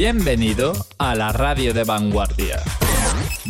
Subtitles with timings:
[0.00, 2.62] Bienvenido a la radio de vanguardia.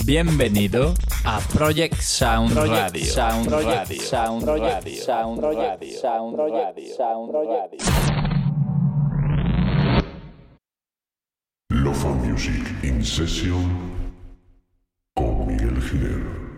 [0.05, 3.05] Bienvenido a Project Sound Radio.
[3.05, 4.01] Sound Radio.
[4.01, 5.05] Sound Radio.
[5.05, 6.01] Sound Radio.
[6.01, 6.97] Sound Radio.
[6.97, 7.79] Sound Radio.
[11.69, 14.13] Lofa Music in Session
[15.15, 16.50] con Miguel Giner.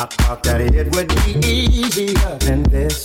[0.00, 3.04] I thought that it would be easier than this.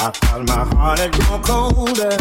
[0.00, 2.16] I thought my heart had grown colder.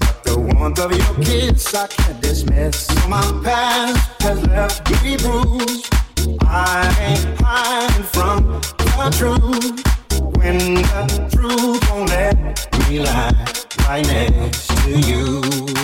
[0.00, 2.88] But the warmth of your kiss I can't dismiss.
[2.88, 5.94] So my past has left me bruised.
[6.42, 8.60] I ain't hiding from
[8.98, 9.80] the truth.
[10.38, 13.46] When the truth won't let me lie
[13.86, 15.83] right next to you.